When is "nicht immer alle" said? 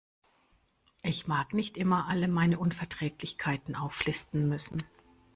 1.53-2.27